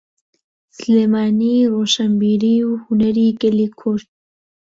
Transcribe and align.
سلێمانی 0.77 1.69
ڕۆشنبیری 1.73 2.57
و 2.69 2.71
هونەری 2.83 3.27
گەلی 3.41 3.67
کورد. 3.79 4.07